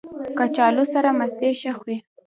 کچالو 0.37 0.83
سره 0.93 1.09
مستې 1.19 1.49
ښه 1.59 1.71
خوري 1.77 1.97